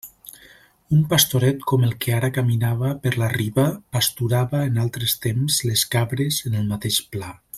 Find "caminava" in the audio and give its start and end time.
2.37-2.89